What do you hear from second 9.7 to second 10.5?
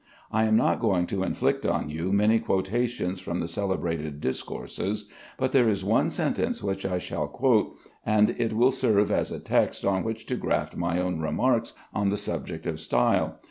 on which to